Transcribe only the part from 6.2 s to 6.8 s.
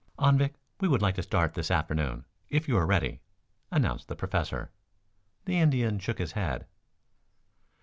head.